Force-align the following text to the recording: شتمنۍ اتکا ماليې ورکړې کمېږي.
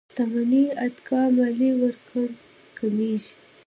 شتمنۍ 0.11 0.63
اتکا 0.83 1.21
ماليې 1.35 1.69
ورکړې 1.81 2.23
کمېږي. 2.77 3.31